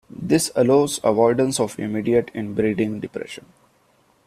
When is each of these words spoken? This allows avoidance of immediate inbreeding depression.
This 0.09 0.49
allows 0.55 0.99
avoidance 1.03 1.59
of 1.59 1.77
immediate 1.77 2.31
inbreeding 2.33 2.99
depression. 3.01 3.45